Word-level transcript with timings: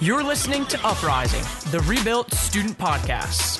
You're 0.00 0.22
listening 0.22 0.64
to 0.66 0.86
Uprising, 0.86 1.42
the 1.72 1.80
Rebuilt 1.80 2.32
Student 2.32 2.78
Podcast. 2.78 3.58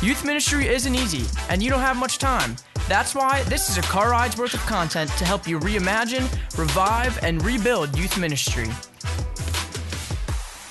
Youth 0.00 0.24
ministry 0.24 0.68
isn't 0.68 0.94
easy, 0.94 1.26
and 1.48 1.60
you 1.60 1.70
don't 1.70 1.80
have 1.80 1.96
much 1.96 2.18
time. 2.18 2.54
That's 2.88 3.12
why 3.12 3.42
this 3.44 3.68
is 3.68 3.78
a 3.78 3.82
car 3.82 4.12
ride's 4.12 4.38
worth 4.38 4.54
of 4.54 4.60
content 4.66 5.10
to 5.18 5.24
help 5.24 5.48
you 5.48 5.58
reimagine, 5.58 6.30
revive, 6.56 7.18
and 7.24 7.44
rebuild 7.44 7.98
youth 7.98 8.16
ministry. 8.16 8.68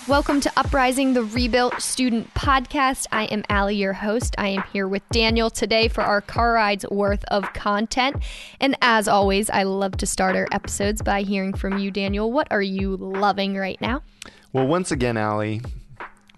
Welcome 0.10 0.42
to 0.42 0.52
Uprising, 0.58 1.14
the 1.14 1.24
Rebuilt 1.24 1.80
Student 1.82 2.34
Podcast. 2.34 3.06
I 3.12 3.26
am 3.26 3.44
Allie, 3.48 3.76
your 3.76 3.94
host. 3.94 4.34
I 4.40 4.48
am 4.48 4.64
here 4.74 4.88
with 4.88 5.08
Daniel 5.12 5.52
today 5.52 5.88
for 5.88 6.02
our 6.02 6.20
car 6.20 6.54
rides 6.54 6.84
worth 6.90 7.24
of 7.26 7.54
content. 7.54 8.24
And 8.60 8.76
as 8.82 9.08
always, 9.08 9.52
I 9.52 9.64
love 9.64 9.98
to 9.98 10.08
start 10.08 10.36
our 10.36 10.48
episodes 10.52 11.04
by 11.04 11.22
hearing 11.22 11.54
from 11.54 11.78
you, 11.78 11.92
Daniel. 11.92 12.32
What 12.32 12.48
are 12.50 12.62
you 12.62 12.98
loving 12.98 13.56
right 13.56 13.80
now? 13.82 14.02
Well, 14.52 14.66
once 14.66 14.92
again, 14.92 15.16
Allie, 15.16 15.62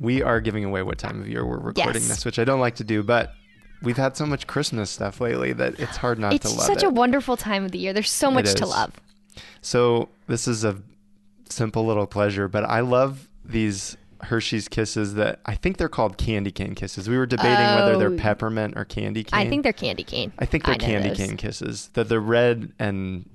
we 0.01 0.21
are 0.21 0.41
giving 0.41 0.65
away 0.65 0.81
what 0.83 0.97
time 0.97 1.21
of 1.21 1.29
year 1.29 1.45
we're 1.45 1.57
recording 1.59 2.01
Yes. 2.01 2.09
this, 2.09 2.25
which 2.25 2.39
I 2.39 2.43
don't 2.43 2.59
like 2.59 2.75
to 2.75 2.83
do, 2.83 3.03
but 3.03 3.33
we've 3.81 3.95
had 3.97 4.17
so 4.17 4.25
much 4.25 4.47
Christmas 4.47 4.89
stuff 4.91 5.21
lately 5.21 5.53
that 5.53 5.79
it's 5.79 5.95
hard 5.95 6.19
not 6.19 6.33
It's 6.33 6.43
to 6.43 6.49
love 6.49 6.69
It's 6.69 6.81
such 6.81 6.83
a 6.83 6.89
wonderful 6.89 7.37
time 7.37 7.63
of 7.63 7.71
the 7.71 7.79
year. 7.79 7.93
There's 7.93 8.11
so 8.11 8.29
much 8.29 8.53
to 8.55 8.65
love. 8.65 8.91
so 9.61 10.09
this 10.27 10.45
is 10.45 10.65
a 10.65 10.77
simple 11.47 11.85
little 11.85 12.05
pleasure, 12.05 12.49
but 12.49 12.65
I 12.65 12.81
love 12.81 13.29
these 13.43 13.97
Hershey's 14.21 14.67
Kisses 14.67 15.15
that 15.15 15.39
I 15.45 15.55
think 15.55 15.77
they're 15.77 15.89
called 15.89 16.17
candy 16.17 16.51
cane 16.51 16.75
kisses. 16.75 17.09
We 17.09 17.17
were 17.17 17.25
debating 17.25 17.53
whether 17.75 17.93
Oh. 17.93 17.97
they're 17.99 18.11
peppermint 18.17 18.75
or 18.77 18.85
candy 18.85 19.23
cane. 19.23 19.39
I 19.39 19.49
think 19.49 19.63
they're 19.63 19.73
candy 19.73 20.03
cane. 20.03 20.31
I 20.37 20.45
think 20.45 20.65
they're 20.65 20.75
know 20.75 20.85
candy 20.85 21.09
those. 21.09 21.17
cane 21.17 21.37
kisses. 21.37 21.89
They're 21.93 22.03
the 22.03 22.19
red 22.19 22.71
and 22.77 23.27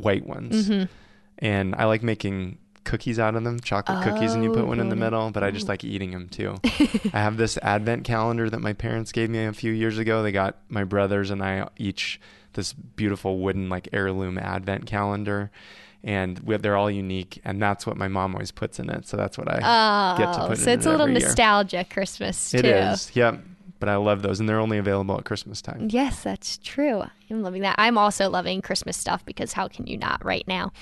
white 0.00 0.26
ones. 0.26 0.68
Mm-hmm. 0.68 0.84
And 1.38 1.74
I 1.76 1.84
like 1.84 2.02
making 2.02 2.58
cookies 2.84 3.20
out 3.20 3.36
of 3.36 3.44
them, 3.44 3.60
chocolate 3.60 4.02
cookies, 4.02 4.34
and 4.34 4.42
you 4.42 4.52
put 4.52 4.66
one 4.66 4.80
in 4.80 4.88
the 4.88 4.96
Oh. 4.96 4.98
middle, 4.98 5.30
but 5.30 5.44
I 5.44 5.52
just 5.52 5.68
like 5.68 5.84
eating 5.84 6.10
them 6.10 6.28
too. 6.28 6.56
I 7.12 7.20
have 7.20 7.36
this 7.36 7.56
advent 7.62 8.02
calendar 8.02 8.50
that 8.50 8.60
my 8.60 8.72
parents 8.72 9.12
gave 9.12 9.30
me 9.30 9.44
a 9.44 9.52
few 9.52 9.70
years 9.72 9.98
ago. 9.98 10.24
They 10.24 10.32
got 10.32 10.58
my 10.68 10.82
brothers 10.82 11.30
and 11.30 11.40
I 11.42 11.68
each 11.76 12.20
this 12.54 12.72
beautiful 12.72 13.38
wooden 13.38 13.68
like 13.68 13.88
heirloom 13.92 14.38
advent 14.38 14.86
calendar. 14.86 15.52
And 16.04 16.38
we 16.40 16.56
they're 16.56 16.76
all 16.76 16.90
unique, 16.90 17.40
and 17.44 17.62
that's 17.62 17.86
what 17.86 17.96
my 17.96 18.08
mom 18.08 18.34
always 18.34 18.50
puts 18.50 18.80
in 18.80 18.90
it. 18.90 19.06
So 19.06 19.16
that's 19.16 19.38
what 19.38 19.48
I 19.48 19.60
oh, 19.62 20.18
get 20.18 20.32
to 20.32 20.44
Oh, 20.44 20.48
put 20.48 20.58
so 20.58 20.72
in 20.72 20.78
it's 20.78 20.86
a 20.86 20.90
little 20.90 21.06
every 21.06 21.20
year. 21.20 21.28
nostalgia 21.28 21.84
Christmas 21.88 22.50
too. 22.50 22.58
It 22.58 22.64
is, 22.64 23.14
yep. 23.14 23.38
But 23.78 23.88
I 23.88 23.96
love 23.96 24.22
those, 24.22 24.38
and 24.40 24.48
they're 24.48 24.60
only 24.60 24.78
available 24.78 25.16
at 25.18 25.24
Christmas 25.24 25.60
time. 25.62 25.88
Yes, 25.90 26.22
that's 26.22 26.58
true. 26.58 27.02
I'm 27.30 27.42
loving 27.42 27.62
that. 27.62 27.76
I'm 27.78 27.98
also 27.98 28.28
loving 28.28 28.62
Christmas 28.62 28.96
stuff 28.96 29.24
because 29.24 29.52
how 29.52 29.66
can 29.68 29.86
you 29.86 29.96
not 29.96 30.24
right 30.24 30.46
now? 30.46 30.72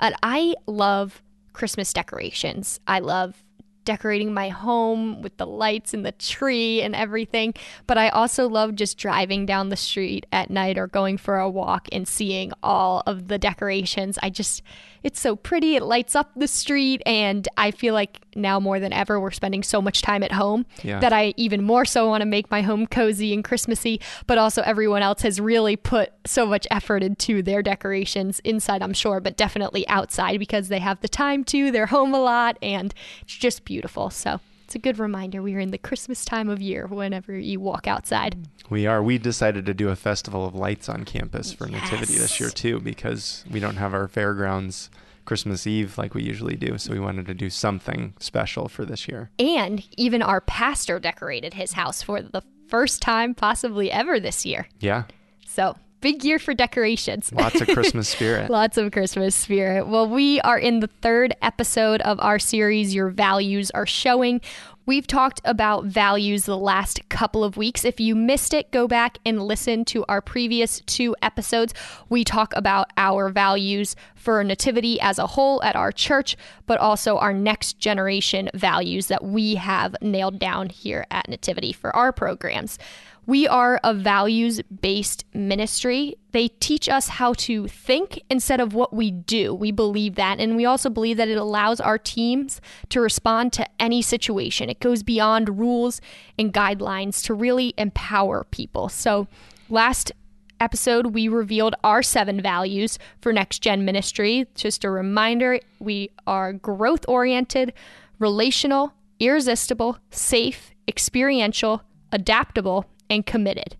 And 0.00 0.14
I 0.22 0.54
love 0.66 1.22
Christmas 1.52 1.92
decorations. 1.92 2.80
I 2.86 3.00
love 3.00 3.42
decorating 3.86 4.34
my 4.34 4.50
home 4.50 5.22
with 5.22 5.38
the 5.38 5.46
lights 5.46 5.94
and 5.94 6.04
the 6.04 6.12
tree 6.12 6.82
and 6.82 6.94
everything. 6.94 7.54
But 7.86 7.96
I 7.96 8.10
also 8.10 8.46
love 8.46 8.74
just 8.74 8.98
driving 8.98 9.46
down 9.46 9.70
the 9.70 9.76
street 9.76 10.26
at 10.30 10.50
night 10.50 10.76
or 10.76 10.86
going 10.86 11.16
for 11.16 11.38
a 11.38 11.48
walk 11.48 11.88
and 11.92 12.06
seeing 12.06 12.52
all 12.62 13.02
of 13.06 13.28
the 13.28 13.38
decorations. 13.38 14.18
I 14.22 14.28
just, 14.28 14.62
it's 15.02 15.20
so 15.20 15.36
pretty. 15.36 15.76
It 15.76 15.82
lights 15.84 16.14
up 16.14 16.32
the 16.36 16.48
street. 16.48 17.00
And 17.06 17.48
I 17.56 17.70
feel 17.70 17.94
like 17.94 18.20
now 18.34 18.60
more 18.60 18.80
than 18.80 18.92
ever, 18.92 19.18
we're 19.20 19.30
spending 19.30 19.62
so 19.62 19.80
much 19.80 20.02
time 20.02 20.22
at 20.22 20.32
home 20.32 20.66
Yeah. 20.82 20.98
that 21.00 21.12
I 21.12 21.32
even 21.36 21.62
more 21.62 21.84
so 21.86 22.08
want 22.08 22.20
to 22.22 22.26
make 22.26 22.50
my 22.50 22.60
home 22.62 22.86
cozy 22.86 23.32
and 23.32 23.42
Christmassy, 23.44 24.00
but 24.26 24.36
also 24.36 24.62
everyone 24.62 25.02
else 25.02 25.22
has 25.22 25.40
really 25.40 25.76
put 25.76 26.10
so 26.26 26.44
much 26.44 26.66
effort 26.70 27.02
into 27.04 27.40
their 27.40 27.62
decorations 27.62 28.40
inside, 28.40 28.82
I'm 28.82 28.92
sure, 28.92 29.20
but 29.20 29.36
definitely 29.36 29.86
outside 29.88 30.38
because 30.40 30.68
they 30.68 30.80
have 30.80 31.00
the 31.00 31.08
time 31.08 31.44
to. 31.44 31.70
They're 31.70 31.86
home 31.86 32.12
a 32.12 32.20
lot 32.20 32.58
and 32.60 32.92
it's 33.22 33.36
just 33.36 33.64
beautiful. 33.64 33.75
So 34.10 34.40
it's 34.64 34.74
a 34.74 34.80
good 34.80 34.98
reminder 34.98 35.40
we're 35.40 35.60
in 35.60 35.70
the 35.70 35.78
Christmas 35.78 36.24
time 36.24 36.48
of 36.48 36.60
year 36.60 36.86
whenever 36.86 37.38
you 37.38 37.60
walk 37.60 37.86
outside. 37.86 38.36
We 38.68 38.86
are. 38.86 39.02
We 39.02 39.18
decided 39.18 39.64
to 39.66 39.74
do 39.74 39.90
a 39.90 39.96
festival 39.96 40.44
of 40.44 40.54
lights 40.54 40.88
on 40.88 41.04
campus 41.04 41.52
for 41.52 41.68
Nativity 41.68 42.14
this 42.14 42.40
year 42.40 42.50
too, 42.50 42.80
because 42.80 43.44
we 43.48 43.60
don't 43.60 43.76
have 43.76 43.94
our 43.94 44.08
fairgrounds 44.08 44.90
Christmas 45.24 45.66
Eve 45.66 45.98
like 45.98 46.14
we 46.14 46.22
usually 46.22 46.56
do. 46.56 46.78
So 46.78 46.92
we 46.92 47.00
wanted 47.00 47.26
to 47.26 47.34
do 47.34 47.50
something 47.50 48.14
special 48.18 48.68
for 48.68 48.84
this 48.84 49.06
year. 49.06 49.30
And 49.38 49.84
even 49.96 50.22
our 50.22 50.40
pastor 50.40 50.98
decorated 50.98 51.54
his 51.54 51.74
house 51.74 52.02
for 52.02 52.22
the 52.22 52.42
first 52.68 53.02
time 53.02 53.34
possibly 53.34 53.90
ever 53.92 54.18
this 54.18 54.44
year. 54.44 54.68
Yeah, 54.80 55.04
So 55.46 55.76
big 56.06 56.24
year 56.24 56.38
for 56.38 56.54
decorations. 56.54 57.32
lots 57.32 57.60
of 57.60 57.66
Christmas 57.74 58.08
spirit. 58.08 58.48
Lots 58.48 58.78
of 58.78 58.92
Christmas 58.92 59.34
spirit. 59.34 59.88
Well, 59.88 60.08
we 60.08 60.40
are 60.42 60.56
in 60.56 60.78
the 60.78 60.86
third 60.86 61.34
episode 61.42 62.00
of 62.02 62.20
our 62.20 62.38
series, 62.38 62.94
Your 62.94 63.08
Values 63.08 63.72
Are 63.72 63.86
Showing. 63.86 64.40
We've 64.86 65.06
talked 65.06 65.40
about 65.44 65.86
values 65.86 66.44
the 66.44 66.56
last 66.56 67.08
couple 67.08 67.42
of 67.42 67.56
weeks. 67.56 67.84
If 67.84 67.98
you 67.98 68.14
missed 68.14 68.54
it, 68.54 68.70
go 68.70 68.86
back 68.86 69.18
and 69.26 69.42
listen 69.42 69.84
to 69.86 70.04
our 70.08 70.22
previous 70.22 70.80
two 70.86 71.16
episodes. 71.22 71.74
We 72.08 72.22
talk 72.22 72.52
about 72.54 72.92
our 72.96 73.28
values 73.28 73.96
for 74.14 74.44
Nativity 74.44 75.00
as 75.00 75.18
a 75.18 75.26
whole 75.26 75.60
at 75.64 75.74
our 75.74 75.90
church, 75.90 76.36
but 76.66 76.78
also 76.78 77.18
our 77.18 77.32
next 77.32 77.80
generation 77.80 78.48
values 78.54 79.08
that 79.08 79.24
we 79.24 79.56
have 79.56 79.96
nailed 80.00 80.38
down 80.38 80.68
here 80.68 81.04
at 81.10 81.28
Nativity 81.28 81.72
for 81.72 81.94
our 81.96 82.12
programs. 82.12 82.78
We 83.26 83.48
are 83.48 83.80
a 83.82 83.92
values 83.92 84.62
based 84.62 85.24
ministry. 85.34 86.14
They 86.36 86.48
teach 86.48 86.86
us 86.86 87.08
how 87.08 87.32
to 87.32 87.66
think 87.66 88.20
instead 88.28 88.60
of 88.60 88.74
what 88.74 88.92
we 88.92 89.10
do. 89.10 89.54
We 89.54 89.70
believe 89.70 90.16
that. 90.16 90.38
And 90.38 90.54
we 90.54 90.66
also 90.66 90.90
believe 90.90 91.16
that 91.16 91.30
it 91.30 91.38
allows 91.38 91.80
our 91.80 91.96
teams 91.96 92.60
to 92.90 93.00
respond 93.00 93.54
to 93.54 93.66
any 93.80 94.02
situation. 94.02 94.68
It 94.68 94.78
goes 94.78 95.02
beyond 95.02 95.58
rules 95.58 95.98
and 96.38 96.52
guidelines 96.52 97.24
to 97.24 97.32
really 97.32 97.72
empower 97.78 98.44
people. 98.50 98.90
So, 98.90 99.28
last 99.70 100.12
episode, 100.60 101.14
we 101.14 101.26
revealed 101.26 101.74
our 101.82 102.02
seven 102.02 102.42
values 102.42 102.98
for 103.22 103.32
Next 103.32 103.60
Gen 103.60 103.86
Ministry. 103.86 104.46
Just 104.54 104.84
a 104.84 104.90
reminder 104.90 105.58
we 105.78 106.10
are 106.26 106.52
growth 106.52 107.06
oriented, 107.08 107.72
relational, 108.18 108.92
irresistible, 109.18 109.96
safe, 110.10 110.72
experiential, 110.86 111.80
adaptable, 112.12 112.84
and 113.08 113.24
committed. 113.24 113.74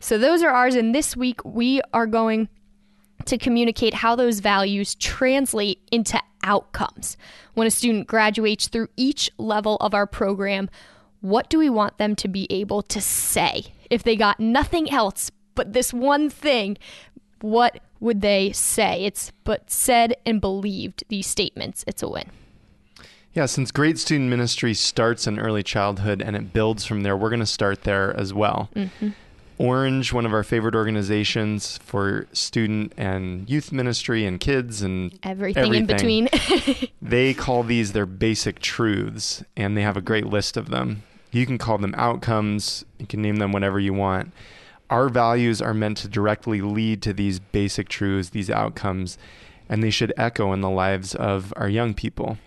So 0.00 0.18
those 0.18 0.42
are 0.42 0.50
ours. 0.50 0.74
And 0.74 0.94
this 0.94 1.16
week, 1.16 1.44
we 1.44 1.80
are 1.92 2.06
going 2.06 2.48
to 3.26 3.38
communicate 3.38 3.94
how 3.94 4.16
those 4.16 4.40
values 4.40 4.94
translate 4.94 5.80
into 5.92 6.20
outcomes. 6.42 7.16
When 7.54 7.66
a 7.66 7.70
student 7.70 8.06
graduates 8.06 8.68
through 8.68 8.88
each 8.96 9.30
level 9.38 9.76
of 9.76 9.94
our 9.94 10.06
program, 10.06 10.70
what 11.20 11.50
do 11.50 11.58
we 11.58 11.68
want 11.68 11.98
them 11.98 12.16
to 12.16 12.28
be 12.28 12.46
able 12.50 12.82
to 12.82 13.00
say? 13.00 13.66
If 13.90 14.02
they 14.02 14.16
got 14.16 14.40
nothing 14.40 14.90
else 14.90 15.30
but 15.54 15.74
this 15.74 15.92
one 15.92 16.30
thing, 16.30 16.78
what 17.42 17.80
would 18.00 18.22
they 18.22 18.52
say? 18.52 19.04
It's 19.04 19.32
but 19.44 19.70
said 19.70 20.14
and 20.24 20.40
believed 20.40 21.04
these 21.08 21.26
statements. 21.26 21.84
It's 21.86 22.02
a 22.02 22.08
win. 22.08 22.30
Yeah, 23.32 23.46
since 23.46 23.70
Great 23.70 23.98
Student 23.98 24.30
Ministry 24.30 24.74
starts 24.74 25.26
in 25.26 25.38
early 25.38 25.62
childhood 25.62 26.20
and 26.22 26.34
it 26.34 26.52
builds 26.52 26.84
from 26.84 27.02
there, 27.02 27.16
we're 27.16 27.28
going 27.28 27.40
to 27.40 27.46
start 27.46 27.82
there 27.84 28.16
as 28.16 28.32
well. 28.32 28.70
Mm-hmm. 28.74 29.10
Orange, 29.60 30.10
one 30.10 30.24
of 30.24 30.32
our 30.32 30.42
favorite 30.42 30.74
organizations 30.74 31.76
for 31.82 32.26
student 32.32 32.94
and 32.96 33.48
youth 33.48 33.72
ministry 33.72 34.24
and 34.24 34.40
kids 34.40 34.80
and 34.80 35.18
Everything, 35.22 35.74
in 35.74 35.84
between. 35.84 36.30
they 37.02 37.34
call 37.34 37.62
these 37.62 37.92
their 37.92 38.06
basic 38.06 38.60
truths, 38.60 39.44
and 39.58 39.76
they 39.76 39.82
have 39.82 39.98
a 39.98 40.00
great 40.00 40.24
list 40.24 40.56
of 40.56 40.70
them. 40.70 41.02
You 41.30 41.44
can 41.44 41.58
call 41.58 41.76
them 41.76 41.94
outcomes, 41.98 42.86
you 42.98 43.06
can 43.06 43.20
name 43.20 43.36
them 43.36 43.52
whatever 43.52 43.78
you 43.78 43.92
want. 43.92 44.32
Our 44.88 45.10
values 45.10 45.60
are 45.60 45.74
meant 45.74 45.98
to 45.98 46.08
directly 46.08 46.62
lead 46.62 47.02
to 47.02 47.12
these 47.12 47.38
basic 47.38 47.90
truths, 47.90 48.30
these 48.30 48.48
outcomes, 48.48 49.18
and 49.68 49.84
they 49.84 49.90
should 49.90 50.14
echo 50.16 50.54
in 50.54 50.62
the 50.62 50.70
lives 50.70 51.14
of 51.14 51.52
our 51.58 51.68
young 51.68 51.92
people. 51.92 52.38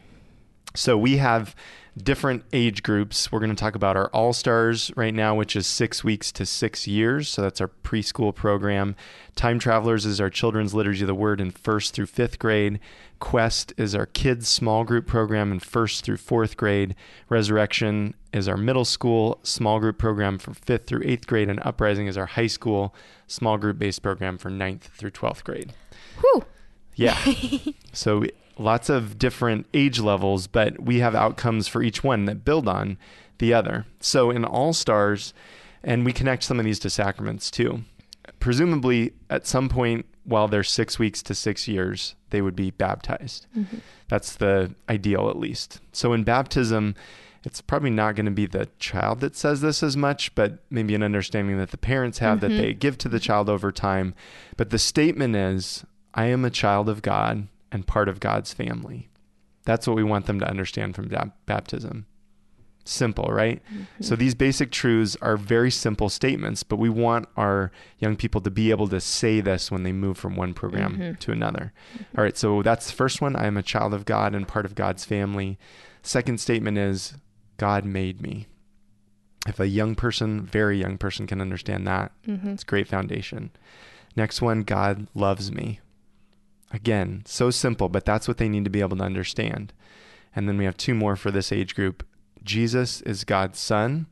So 0.73 0.97
we 0.97 1.17
have 1.17 1.55
different 1.97 2.43
age 2.53 2.81
groups. 2.81 3.31
We're 3.31 3.39
going 3.39 3.55
to 3.55 3.55
talk 3.55 3.75
about 3.75 3.95
our 3.95 4.07
All 4.07 4.33
Stars 4.33 4.91
right 4.95 5.13
now, 5.13 5.35
which 5.35 5.55
is 5.55 5.67
six 5.67 6.03
weeks 6.03 6.31
to 6.33 6.45
six 6.45 6.87
years. 6.87 7.29
So 7.29 7.41
that's 7.41 7.61
our 7.61 7.67
preschool 7.67 8.33
program. 8.33 8.95
Time 9.35 9.59
Travelers 9.59 10.05
is 10.05 10.19
our 10.19 10.29
children's 10.29 10.73
liturgy 10.73 11.01
of 11.01 11.07
the 11.07 11.15
word 11.15 11.39
in 11.39 11.51
first 11.51 11.93
through 11.93 12.07
fifth 12.07 12.39
grade. 12.39 12.79
Quest 13.19 13.73
is 13.77 13.95
our 13.95 14.07
kids 14.07 14.47
small 14.47 14.83
group 14.83 15.07
program 15.07 15.51
in 15.51 15.59
first 15.59 16.03
through 16.03 16.17
fourth 16.17 16.57
grade. 16.57 16.95
Resurrection 17.29 18.15
is 18.33 18.47
our 18.47 18.57
middle 18.57 18.85
school 18.85 19.39
small 19.43 19.79
group 19.79 19.97
program 19.97 20.37
for 20.37 20.53
fifth 20.53 20.87
through 20.87 21.03
eighth 21.05 21.27
grade. 21.27 21.49
And 21.49 21.59
Uprising 21.63 22.07
is 22.07 22.17
our 22.17 22.25
high 22.25 22.47
school 22.47 22.93
small 23.27 23.57
group 23.57 23.77
based 23.77 24.01
program 24.01 24.37
for 24.37 24.49
ninth 24.49 24.89
through 24.95 25.11
12th 25.11 25.43
grade. 25.43 25.73
Whew. 26.19 26.43
Yeah. 26.95 27.17
so 27.93 28.25
lots 28.57 28.89
of 28.89 29.17
different 29.17 29.65
age 29.73 29.99
levels, 29.99 30.47
but 30.47 30.81
we 30.81 30.99
have 30.99 31.15
outcomes 31.15 31.67
for 31.67 31.81
each 31.81 32.03
one 32.03 32.25
that 32.25 32.45
build 32.45 32.67
on 32.67 32.97
the 33.39 33.53
other. 33.53 33.85
So 33.99 34.29
in 34.29 34.45
All 34.45 34.73
Stars, 34.73 35.33
and 35.83 36.05
we 36.05 36.13
connect 36.13 36.43
some 36.43 36.59
of 36.59 36.65
these 36.65 36.79
to 36.79 36.89
sacraments 36.89 37.51
too. 37.51 37.83
Presumably, 38.39 39.13
at 39.29 39.47
some 39.47 39.69
point, 39.69 40.05
while 40.23 40.47
they're 40.47 40.63
six 40.63 40.97
weeks 40.97 41.21
to 41.23 41.35
six 41.35 41.67
years, 41.67 42.15
they 42.29 42.41
would 42.41 42.55
be 42.55 42.71
baptized. 42.71 43.47
Mm-hmm. 43.57 43.77
That's 44.07 44.35
the 44.35 44.73
ideal, 44.87 45.29
at 45.29 45.37
least. 45.37 45.81
So 45.91 46.13
in 46.13 46.23
baptism, 46.23 46.95
it's 47.43 47.61
probably 47.61 47.89
not 47.89 48.15
going 48.15 48.25
to 48.25 48.31
be 48.31 48.45
the 48.45 48.69
child 48.79 49.19
that 49.19 49.35
says 49.35 49.59
this 49.59 49.83
as 49.83 49.97
much, 49.97 50.33
but 50.35 50.59
maybe 50.69 50.95
an 50.95 51.03
understanding 51.03 51.57
that 51.57 51.71
the 51.71 51.77
parents 51.77 52.19
have 52.19 52.39
mm-hmm. 52.39 52.55
that 52.55 52.61
they 52.61 52.73
give 52.73 52.97
to 52.99 53.09
the 53.09 53.19
child 53.19 53.49
over 53.49 53.71
time. 53.71 54.15
But 54.55 54.69
the 54.69 54.79
statement 54.79 55.35
is, 55.35 55.83
I 56.13 56.25
am 56.27 56.45
a 56.45 56.49
child 56.49 56.87
of 56.87 57.01
God 57.01 57.47
and 57.73 57.85
part 57.85 58.07
of 58.07 58.21
God's 58.21 58.53
family. 58.53 59.09
That's 59.65 59.87
what 59.87 59.97
we 59.97 60.03
want 60.03 60.27
them 60.27 60.39
to 60.39 60.49
understand 60.49 60.95
from 60.95 61.11
baptism. 61.45 62.05
Simple, 62.85 63.29
right? 63.29 63.63
Mm-hmm. 63.65 64.03
So 64.03 64.17
these 64.17 64.35
basic 64.35 64.69
truths 64.69 65.15
are 65.21 65.37
very 65.37 65.71
simple 65.71 66.09
statements, 66.09 66.63
but 66.63 66.75
we 66.75 66.89
want 66.89 67.29
our 67.37 67.71
young 67.97 68.17
people 68.17 68.41
to 68.41 68.51
be 68.51 68.71
able 68.71 68.89
to 68.89 68.99
say 68.99 69.39
this 69.39 69.71
when 69.71 69.83
they 69.83 69.93
move 69.93 70.17
from 70.17 70.35
one 70.35 70.53
program 70.53 70.97
mm-hmm. 70.97 71.13
to 71.13 71.31
another. 71.31 71.71
Mm-hmm. 71.93 72.17
All 72.17 72.23
right, 72.25 72.37
so 72.37 72.61
that's 72.61 72.87
the 72.87 72.93
first 72.93 73.21
one. 73.21 73.37
I 73.37 73.47
am 73.47 73.55
a 73.55 73.63
child 73.63 73.93
of 73.93 74.03
God 74.03 74.35
and 74.35 74.47
part 74.47 74.65
of 74.65 74.75
God's 74.75 75.05
family. 75.05 75.57
Second 76.01 76.41
statement 76.41 76.77
is 76.77 77.13
God 77.55 77.85
made 77.85 78.21
me. 78.21 78.47
If 79.47 79.61
a 79.61 79.67
young 79.67 79.95
person, 79.95 80.45
very 80.45 80.77
young 80.77 80.97
person, 80.97 81.25
can 81.25 81.39
understand 81.39 81.87
that, 81.87 82.11
mm-hmm. 82.27 82.49
it's 82.49 82.65
great 82.65 82.89
foundation. 82.89 83.51
Next 84.17 84.41
one, 84.41 84.63
God 84.63 85.07
loves 85.15 85.53
me. 85.53 85.79
Again, 86.73 87.21
so 87.25 87.51
simple, 87.51 87.87
but 87.87 88.03
that's 88.03 88.27
what 88.27 88.37
they 88.37 88.49
need 88.49 88.63
to 88.63 88.71
be 88.71 88.81
able 88.81 88.97
to 88.97 89.03
understand. 89.03 89.71
And 90.35 90.49
then 90.49 90.57
we 90.57 90.65
have 90.65 90.75
two 90.75 90.95
more 90.95 91.15
for 91.15 91.29
this 91.29 91.51
age 91.51 91.75
group. 91.75 92.03
Jesus 92.43 93.01
is 93.01 93.23
God's 93.23 93.59
son, 93.59 94.07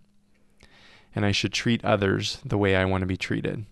and 1.16 1.26
I 1.26 1.32
should 1.32 1.52
treat 1.52 1.84
others 1.84 2.38
the 2.46 2.60
way 2.60 2.76
I 2.76 2.86
want 2.86 3.02
to 3.02 3.08
be 3.08 3.18
treated. 3.18 3.66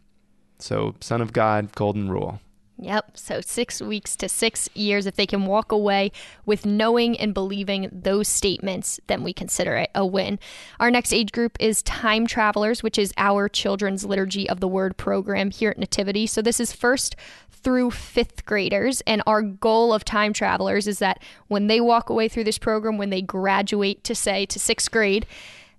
So, 0.58 0.96
Son 1.00 1.22
of 1.22 1.32
God, 1.32 1.74
golden 1.76 2.10
rule. 2.10 2.42
Yep. 2.82 3.18
So 3.18 3.42
six 3.42 3.82
weeks 3.82 4.16
to 4.16 4.30
six 4.30 4.70
years. 4.74 5.06
If 5.06 5.16
they 5.18 5.26
can 5.26 5.46
walk 5.46 5.74
away 5.74 6.14
with 6.46 6.66
knowing 6.66 7.20
and 7.20 7.34
believing 7.34 7.90
those 7.92 8.30
statements, 8.30 9.02
then 9.08 9.22
we 9.22 9.34
consider 9.34 9.76
it 9.76 9.90
a 9.94 10.06
win. 10.06 10.40
Our 10.80 10.90
next 10.90 11.12
age 11.12 11.34
group 11.34 11.58
is 11.60 11.82
time 11.82 12.26
travelers, 12.26 12.82
which 12.82 12.98
is 12.98 13.14
our 13.18 13.50
children's 13.50 14.06
liturgy 14.06 14.50
of 14.50 14.62
the 14.62 14.68
word 14.68 14.96
program 14.96 15.52
here 15.52 15.72
at 15.72 15.78
Nativity. 15.78 16.26
So 16.26 16.42
this 16.42 16.62
is 16.62 16.72
first 16.72 17.18
through 17.52 17.92
fifth 17.92 18.46
graders. 18.46 19.02
And 19.02 19.22
our 19.28 19.42
goal 19.42 19.92
of 19.94 20.06
time 20.06 20.32
travelers 20.32 20.88
is 20.88 21.00
that 21.00 21.22
when 21.50 21.68
they 21.68 21.82
walk 21.82 22.10
away 22.10 22.30
through 22.30 22.46
this 22.46 22.58
program, 22.58 22.98
when 22.98 23.10
they 23.10 23.22
graduate 23.22 24.06
to 24.06 24.16
say 24.16 24.46
to 24.46 24.58
sixth 24.58 24.90
grade, 24.90 25.26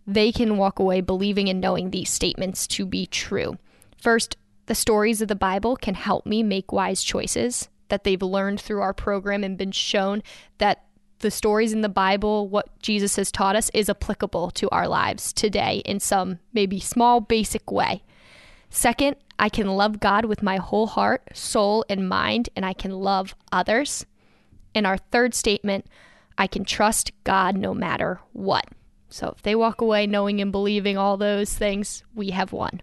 they 0.06 0.32
can 0.32 0.58
walk 0.58 0.78
away 0.78 1.00
believing 1.00 1.48
and 1.48 1.62
knowing 1.62 1.90
these 1.90 2.10
statements 2.10 2.66
to 2.66 2.84
be 2.84 3.06
true. 3.06 3.56
First, 3.96 4.36
the 4.70 4.74
stories 4.76 5.20
of 5.20 5.26
the 5.26 5.34
Bible 5.34 5.74
can 5.74 5.94
help 5.94 6.24
me 6.24 6.44
make 6.44 6.70
wise 6.70 7.02
choices 7.02 7.68
that 7.88 8.04
they've 8.04 8.22
learned 8.22 8.60
through 8.60 8.80
our 8.80 8.94
program 8.94 9.42
and 9.42 9.58
been 9.58 9.72
shown 9.72 10.22
that 10.58 10.84
the 11.18 11.30
stories 11.32 11.72
in 11.72 11.80
the 11.80 11.88
Bible, 11.88 12.48
what 12.48 12.78
Jesus 12.78 13.16
has 13.16 13.32
taught 13.32 13.56
us, 13.56 13.68
is 13.74 13.90
applicable 13.90 14.52
to 14.52 14.70
our 14.70 14.86
lives 14.86 15.32
today 15.32 15.82
in 15.84 15.98
some 15.98 16.38
maybe 16.52 16.78
small, 16.78 17.20
basic 17.20 17.72
way. 17.72 18.04
Second, 18.68 19.16
I 19.40 19.48
can 19.48 19.66
love 19.66 19.98
God 19.98 20.26
with 20.26 20.40
my 20.40 20.58
whole 20.58 20.86
heart, 20.86 21.30
soul, 21.34 21.84
and 21.88 22.08
mind, 22.08 22.48
and 22.54 22.64
I 22.64 22.72
can 22.72 22.92
love 22.92 23.34
others. 23.50 24.06
And 24.72 24.86
our 24.86 24.98
third 24.98 25.34
statement, 25.34 25.84
I 26.38 26.46
can 26.46 26.64
trust 26.64 27.10
God 27.24 27.56
no 27.56 27.74
matter 27.74 28.20
what. 28.32 28.66
So 29.08 29.34
if 29.36 29.42
they 29.42 29.56
walk 29.56 29.80
away 29.80 30.06
knowing 30.06 30.40
and 30.40 30.52
believing 30.52 30.96
all 30.96 31.16
those 31.16 31.54
things, 31.54 32.04
we 32.14 32.30
have 32.30 32.52
won. 32.52 32.82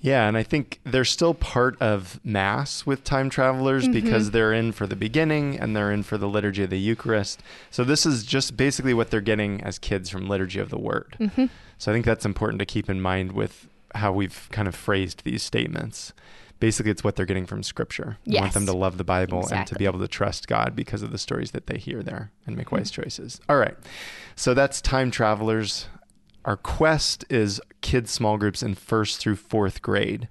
Yeah, 0.00 0.28
and 0.28 0.36
I 0.36 0.42
think 0.42 0.80
they're 0.84 1.04
still 1.04 1.34
part 1.34 1.80
of 1.80 2.20
Mass 2.22 2.86
with 2.86 3.02
time 3.02 3.30
travelers 3.30 3.84
mm-hmm. 3.84 3.92
because 3.92 4.30
they're 4.30 4.52
in 4.52 4.72
for 4.72 4.86
the 4.86 4.96
beginning 4.96 5.58
and 5.58 5.74
they're 5.74 5.90
in 5.90 6.02
for 6.02 6.16
the 6.18 6.28
Liturgy 6.28 6.62
of 6.62 6.70
the 6.70 6.78
Eucharist. 6.78 7.42
So 7.70 7.82
this 7.82 8.06
is 8.06 8.24
just 8.24 8.56
basically 8.56 8.94
what 8.94 9.10
they're 9.10 9.20
getting 9.20 9.62
as 9.62 9.78
kids 9.78 10.08
from 10.08 10.28
Liturgy 10.28 10.60
of 10.60 10.70
the 10.70 10.78
Word. 10.78 11.16
Mm-hmm. 11.18 11.46
So 11.78 11.90
I 11.90 11.94
think 11.94 12.06
that's 12.06 12.24
important 12.24 12.58
to 12.60 12.66
keep 12.66 12.88
in 12.88 13.00
mind 13.00 13.32
with 13.32 13.68
how 13.94 14.12
we've 14.12 14.48
kind 14.52 14.68
of 14.68 14.74
phrased 14.74 15.24
these 15.24 15.42
statements. 15.42 16.12
Basically, 16.58 16.90
it's 16.90 17.04
what 17.04 17.16
they're 17.16 17.26
getting 17.26 17.46
from 17.46 17.62
Scripture. 17.62 18.16
We 18.26 18.34
yes. 18.34 18.40
want 18.40 18.54
them 18.54 18.66
to 18.66 18.72
love 18.72 18.96
the 18.96 19.04
Bible 19.04 19.40
exactly. 19.40 19.58
and 19.58 19.66
to 19.68 19.74
be 19.74 19.84
able 19.84 19.98
to 19.98 20.08
trust 20.08 20.48
God 20.48 20.74
because 20.74 21.02
of 21.02 21.10
the 21.10 21.18
stories 21.18 21.50
that 21.50 21.66
they 21.66 21.76
hear 21.76 22.02
there 22.02 22.30
and 22.46 22.56
make 22.56 22.66
mm-hmm. 22.66 22.76
wise 22.76 22.90
choices. 22.90 23.40
All 23.48 23.58
right. 23.58 23.76
So 24.36 24.54
that's 24.54 24.80
time 24.80 25.10
travelers. 25.10 25.88
Our 26.46 26.56
quest 26.56 27.24
is 27.28 27.60
kids 27.82 28.10
small 28.10 28.38
groups 28.38 28.62
in 28.62 28.76
first 28.76 29.18
through 29.18 29.36
fourth 29.36 29.82
grade. 29.82 30.28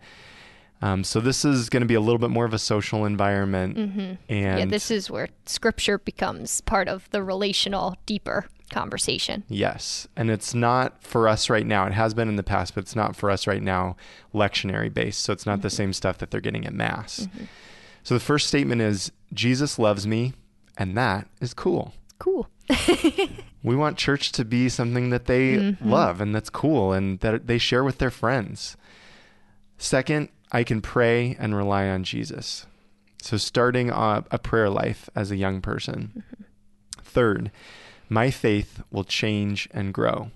Um, 0.81 1.03
so 1.03 1.19
this 1.19 1.45
is 1.45 1.69
going 1.69 1.81
to 1.81 1.87
be 1.87 1.93
a 1.93 1.99
little 1.99 2.19
bit 2.19 2.29
more 2.29 2.45
of 2.45 2.53
a 2.53 2.59
social 2.59 3.05
environment, 3.05 3.77
mm-hmm. 3.77 4.13
and 4.29 4.59
yeah, 4.59 4.65
this 4.65 4.91
is 4.91 5.09
where 5.09 5.29
scripture 5.45 5.97
becomes 5.97 6.61
part 6.61 6.87
of 6.87 7.09
the 7.11 7.23
relational, 7.23 7.95
deeper 8.05 8.45
conversation. 8.69 9.43
Yes, 9.47 10.07
and 10.15 10.29
it's 10.29 10.53
not 10.53 11.01
for 11.01 11.27
us 11.27 11.49
right 11.49 11.65
now. 11.65 11.85
It 11.87 11.93
has 11.93 12.13
been 12.13 12.29
in 12.29 12.35
the 12.35 12.43
past, 12.43 12.75
but 12.75 12.83
it's 12.83 12.95
not 12.95 13.15
for 13.15 13.31
us 13.31 13.47
right 13.47 13.63
now. 13.63 13.95
Lectionary 14.33 14.93
based, 14.93 15.21
so 15.21 15.33
it's 15.33 15.45
not 15.45 15.55
mm-hmm. 15.55 15.61
the 15.61 15.69
same 15.69 15.93
stuff 15.93 16.17
that 16.19 16.29
they're 16.31 16.41
getting 16.41 16.65
at 16.65 16.73
mass. 16.73 17.21
Mm-hmm. 17.21 17.45
So 18.03 18.13
the 18.13 18.19
first 18.19 18.47
statement 18.47 18.81
is 18.81 19.11
Jesus 19.33 19.79
loves 19.79 20.05
me, 20.05 20.33
and 20.77 20.95
that 20.97 21.27
is 21.41 21.53
cool. 21.53 21.93
Cool. 22.19 22.47
we 23.63 23.75
want 23.75 23.97
church 23.97 24.31
to 24.33 24.45
be 24.45 24.69
something 24.69 25.09
that 25.09 25.25
they 25.25 25.55
mm-hmm. 25.55 25.89
love 25.89 26.21
and 26.21 26.33
that's 26.33 26.49
cool 26.49 26.93
and 26.93 27.19
that 27.19 27.47
they 27.47 27.57
share 27.57 27.83
with 27.83 27.97
their 27.97 28.11
friends. 28.11 28.77
Second, 29.77 30.29
I 30.51 30.63
can 30.63 30.81
pray 30.81 31.35
and 31.39 31.55
rely 31.55 31.87
on 31.89 32.03
Jesus. 32.03 32.65
So, 33.21 33.37
starting 33.37 33.89
a, 33.89 34.23
a 34.31 34.39
prayer 34.39 34.69
life 34.69 35.09
as 35.15 35.31
a 35.31 35.35
young 35.35 35.61
person. 35.61 36.11
Mm-hmm. 36.15 36.43
Third, 37.01 37.51
my 38.07 38.29
faith 38.29 38.83
will 38.91 39.03
change 39.03 39.67
and 39.71 39.93
grow. 39.93 40.31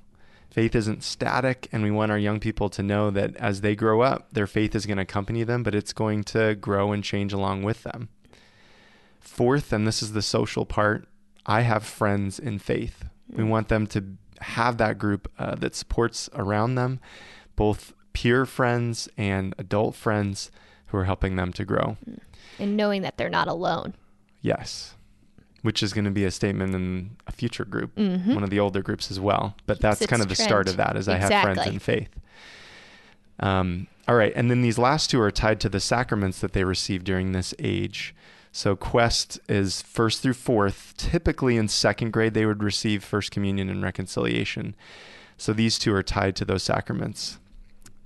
Faith 0.50 0.76
isn't 0.76 1.04
static, 1.04 1.68
and 1.72 1.84
we 1.84 1.92
want 1.92 2.12
our 2.12 2.18
young 2.18 2.40
people 2.40 2.70
to 2.70 2.82
know 2.82 3.12
that 3.12 3.36
as 3.36 3.62
they 3.62 3.76
grow 3.76 4.02
up, 4.02 4.28
their 4.32 4.48
faith 4.48 4.74
is 4.74 4.88
going 4.88 4.98
to 4.98 5.04
accompany 5.04 5.44
them, 5.44 5.62
but 5.62 5.76
it's 5.76 5.94
going 5.94 6.24
to 6.24 6.56
grow 6.56 6.92
and 6.92 7.04
change 7.04 7.32
along 7.32 7.62
with 7.62 7.84
them. 7.84 8.10
Fourth, 9.20 9.72
and 9.72 9.88
this 9.88 10.02
is 10.02 10.14
the 10.14 10.24
social 10.24 10.66
part, 10.66 11.08
I 11.50 11.62
have 11.62 11.84
friends 11.84 12.38
in 12.38 12.60
faith. 12.60 13.06
We 13.28 13.44
mm. 13.44 13.50
want 13.50 13.70
them 13.70 13.88
to 13.88 14.06
have 14.42 14.78
that 14.78 15.00
group 15.00 15.30
uh, 15.40 15.56
that 15.56 15.76
supports 15.76 16.30
around 16.34 16.76
them, 16.76 17.00
both 17.56 17.94
peer 18.14 18.46
friends 18.46 19.10
and 19.18 19.56
adult 19.58 19.96
friends 19.96 20.52
who 20.88 20.98
are 20.98 21.06
helping 21.06 21.38
them 21.38 21.52
to 21.54 21.66
grow. 21.66 21.98
Mm. 22.08 22.20
And 22.60 22.78
knowing 22.78 23.02
that 23.02 23.18
they're 23.18 23.30
not 23.30 23.48
alone. 23.48 23.96
Yes. 24.42 24.96
Which 25.64 25.82
is 25.82 25.92
going 25.92 26.06
to 26.06 26.12
be 26.12 26.24
a 26.24 26.32
statement 26.32 26.76
in 26.76 27.18
a 27.26 27.32
future 27.32 27.66
group, 27.66 27.96
mm-hmm. 27.96 28.34
one 28.34 28.44
of 28.44 28.52
the 28.52 28.60
older 28.60 28.82
groups 28.82 29.10
as 29.10 29.20
well. 29.20 29.56
But 29.66 29.82
that's 29.82 30.06
kind 30.06 30.22
of 30.22 30.30
the 30.30 30.36
trend. 30.36 30.50
start 30.50 30.70
of 30.70 30.78
that, 30.78 30.96
is 30.96 31.08
exactly. 31.08 31.26
I 31.26 31.30
have 31.30 31.44
friends 31.44 31.68
in 31.68 31.80
faith. 31.80 32.10
Um, 33.40 33.88
all 34.08 34.16
right. 34.16 34.34
And 34.36 34.52
then 34.52 34.62
these 34.62 34.78
last 34.78 35.10
two 35.10 35.20
are 35.20 35.32
tied 35.32 35.60
to 35.62 35.70
the 35.70 35.80
sacraments 35.80 36.40
that 36.40 36.54
they 36.54 36.64
receive 36.64 37.04
during 37.04 37.32
this 37.32 37.56
age. 37.58 38.14
So 38.52 38.76
Quest 38.76 39.40
is 39.48 39.82
first 39.82 40.22
through 40.22 40.34
fourth. 40.34 40.94
Typically 40.98 41.56
in 41.56 41.68
second 41.68 42.12
grade, 42.12 42.34
they 42.34 42.46
would 42.46 42.64
receive 42.64 43.04
First 43.04 43.32
Communion 43.32 43.70
and 43.70 43.84
Reconciliation. 43.84 44.76
So 45.38 45.54
these 45.54 45.78
two 45.80 45.94
are 45.94 46.04
tied 46.04 46.36
to 46.38 46.46
those 46.46 46.64
sacraments. 46.64 47.40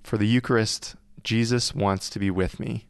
For 0.04 0.18
the 0.18 0.28
Eucharist, 0.28 0.96
Jesus 1.24 1.74
wants 1.74 2.10
to 2.10 2.20
be 2.20 2.30
with 2.30 2.60
me. 2.60 2.86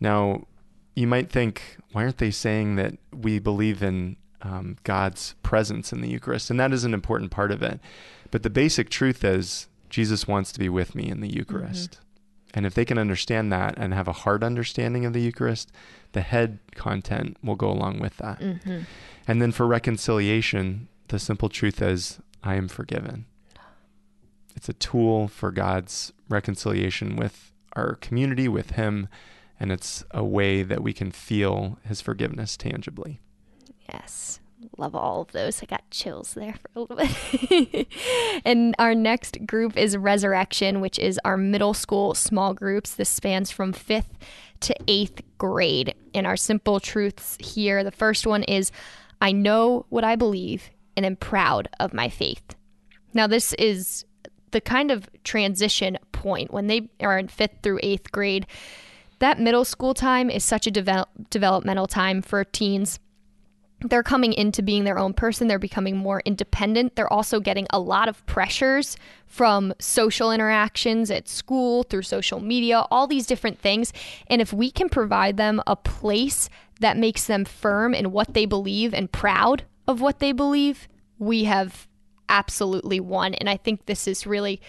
Now, 0.00 0.46
you 0.94 1.06
might 1.06 1.30
think, 1.30 1.76
why 1.92 2.04
aren't 2.04 2.18
they 2.18 2.30
saying 2.30 2.76
that 2.76 2.94
we 3.12 3.38
believe 3.38 3.82
in 3.82 4.16
um, 4.42 4.76
God's 4.84 5.34
presence 5.42 5.92
in 5.92 6.00
the 6.00 6.08
Eucharist? 6.08 6.50
And 6.50 6.58
that 6.58 6.72
is 6.72 6.84
an 6.84 6.94
important 6.94 7.30
part 7.30 7.52
of 7.52 7.62
it. 7.62 7.78
But 8.30 8.42
the 8.42 8.50
basic 8.50 8.88
truth 8.88 9.22
is, 9.22 9.68
Jesus 9.90 10.26
wants 10.26 10.50
to 10.52 10.58
be 10.58 10.68
with 10.68 10.94
me 10.94 11.08
in 11.08 11.20
the 11.20 11.32
Eucharist. 11.32 11.92
Mm-hmm. 11.92 12.03
And 12.54 12.64
if 12.64 12.74
they 12.74 12.84
can 12.84 12.98
understand 12.98 13.52
that 13.52 13.74
and 13.76 13.92
have 13.92 14.08
a 14.08 14.12
heart 14.12 14.44
understanding 14.44 15.04
of 15.04 15.12
the 15.12 15.20
Eucharist, 15.20 15.72
the 16.12 16.20
head 16.20 16.60
content 16.74 17.36
will 17.42 17.56
go 17.56 17.68
along 17.68 17.98
with 17.98 18.16
that. 18.18 18.38
Mm-hmm. 18.38 18.82
And 19.26 19.42
then 19.42 19.50
for 19.50 19.66
reconciliation, 19.66 20.88
the 21.08 21.18
simple 21.18 21.48
truth 21.48 21.82
is, 21.82 22.20
I 22.44 22.54
am 22.54 22.68
forgiven. 22.68 23.26
It's 24.54 24.68
a 24.68 24.74
tool 24.74 25.26
for 25.26 25.50
God's 25.50 26.12
reconciliation 26.28 27.16
with 27.16 27.52
our 27.74 27.96
community, 27.96 28.46
with 28.46 28.70
Him, 28.70 29.08
and 29.58 29.72
it's 29.72 30.04
a 30.12 30.24
way 30.24 30.62
that 30.62 30.82
we 30.82 30.92
can 30.92 31.10
feel 31.10 31.78
His 31.84 32.00
forgiveness 32.00 32.56
tangibly. 32.56 33.20
Yes 33.92 34.38
love 34.78 34.94
all 34.94 35.22
of 35.22 35.32
those. 35.32 35.62
I 35.62 35.66
got 35.66 35.88
chills 35.90 36.34
there 36.34 36.54
for 36.54 36.68
a 36.74 36.80
little 36.80 36.96
bit. 36.96 37.88
and 38.44 38.74
our 38.78 38.94
next 38.94 39.46
group 39.46 39.76
is 39.76 39.96
Resurrection, 39.96 40.80
which 40.80 40.98
is 40.98 41.18
our 41.24 41.36
middle 41.36 41.74
school 41.74 42.14
small 42.14 42.54
groups. 42.54 42.94
This 42.94 43.08
spans 43.08 43.50
from 43.50 43.72
fifth 43.72 44.18
to 44.60 44.74
eighth 44.86 45.22
grade. 45.38 45.94
And 46.14 46.26
our 46.26 46.36
simple 46.36 46.80
truths 46.80 47.36
here 47.40 47.84
the 47.84 47.90
first 47.90 48.26
one 48.26 48.42
is 48.44 48.70
I 49.20 49.32
know 49.32 49.86
what 49.88 50.04
I 50.04 50.16
believe 50.16 50.70
and 50.96 51.04
am 51.04 51.16
proud 51.16 51.68
of 51.80 51.94
my 51.94 52.08
faith. 52.08 52.54
Now, 53.12 53.26
this 53.26 53.52
is 53.54 54.04
the 54.50 54.60
kind 54.60 54.90
of 54.90 55.08
transition 55.24 55.98
point 56.12 56.52
when 56.52 56.68
they 56.68 56.88
are 57.00 57.18
in 57.18 57.28
fifth 57.28 57.58
through 57.62 57.80
eighth 57.82 58.12
grade 58.12 58.46
that 59.18 59.40
middle 59.40 59.64
school 59.64 59.94
time 59.94 60.28
is 60.28 60.44
such 60.44 60.66
a 60.66 60.70
develop, 60.70 61.08
developmental 61.30 61.86
time 61.86 62.20
for 62.22 62.44
teens 62.44 62.98
they're 63.80 64.02
coming 64.02 64.32
into 64.32 64.62
being 64.62 64.84
their 64.84 64.98
own 64.98 65.12
person. 65.12 65.46
They're 65.46 65.58
becoming 65.58 65.96
more 65.96 66.22
independent. 66.24 66.96
They're 66.96 67.12
also 67.12 67.38
getting 67.40 67.66
a 67.70 67.78
lot 67.78 68.08
of 68.08 68.24
pressures 68.26 68.96
from 69.26 69.74
social 69.78 70.32
interactions 70.32 71.10
at 71.10 71.28
school, 71.28 71.82
through 71.82 72.02
social 72.02 72.40
media, 72.40 72.86
all 72.90 73.06
these 73.06 73.26
different 73.26 73.58
things. 73.58 73.92
And 74.28 74.40
if 74.40 74.52
we 74.52 74.70
can 74.70 74.88
provide 74.88 75.36
them 75.36 75.62
a 75.66 75.76
place 75.76 76.48
that 76.80 76.96
makes 76.96 77.26
them 77.26 77.44
firm 77.44 77.94
in 77.94 78.10
what 78.10 78.34
they 78.34 78.46
believe 78.46 78.94
and 78.94 79.10
proud 79.10 79.64
of 79.86 80.00
what 80.00 80.18
they 80.18 80.32
believe, 80.32 80.88
we 81.18 81.44
have 81.44 81.86
absolutely 82.28 83.00
won. 83.00 83.34
And 83.34 83.50
I 83.50 83.56
think 83.56 83.86
this 83.86 84.08
is 84.08 84.26
really 84.26 84.60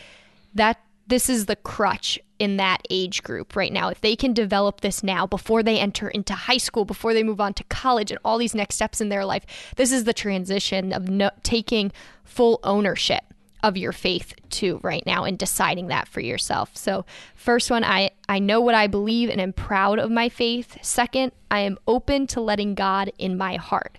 that 0.54 0.82
this 1.08 1.30
is 1.30 1.46
the 1.46 1.56
crutch 1.56 2.20
in 2.40 2.58
that 2.58 2.82
age 2.90 3.24
group 3.24 3.56
right 3.56 3.72
now. 3.72 3.90
If 3.90 4.02
they 4.02 4.16
can 4.16 4.34
develop 4.34 4.82
this 4.82 5.04
now 5.04 5.26
before 5.26 5.64
they 5.64 5.80
enter 5.80 6.10
into 6.10 6.34
high 6.34 6.58
school, 6.58 6.86
before 6.86 7.14
they 7.14 7.24
move 7.24 7.40
on 7.42 7.54
to 7.56 7.64
college 7.66 8.12
and 8.12 8.20
all 8.26 8.38
these 8.38 8.56
next 8.56 8.76
steps 8.76 9.02
in 9.02 9.10
their 9.10 9.26
life, 9.26 9.46
this 9.76 9.92
is 9.92 10.04
the 10.04 10.14
transition 10.14 10.92
of 10.92 11.08
no, 11.10 11.30
taking 11.44 11.92
full 12.24 12.60
ownership 12.64 13.24
of 13.64 13.78
your 13.78 13.92
faith 13.92 14.34
too 14.50 14.80
right 14.84 15.04
now 15.08 15.24
and 15.24 15.40
deciding 15.40 15.88
that 15.88 16.08
for 16.08 16.20
yourself. 16.20 16.76
So, 16.78 17.04
first 17.36 17.72
one, 17.72 17.84
I 17.84 18.12
I 18.30 18.38
know 18.40 18.62
what 18.62 18.76
I 18.76 18.88
believe 18.88 19.30
and 19.30 19.42
am 19.42 19.54
proud 19.54 19.98
of 19.98 20.12
my 20.12 20.30
faith. 20.30 20.78
Second, 20.82 21.32
I 21.50 21.60
am 21.62 21.80
open 21.88 22.28
to 22.28 22.42
letting 22.42 22.76
God 22.76 23.12
in 23.18 23.38
my 23.38 23.56
heart. 23.56 23.98